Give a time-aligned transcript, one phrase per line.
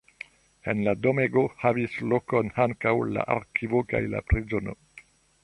[0.71, 4.77] En la domego havis lokon ankaŭ la arkivo kaj la prizono.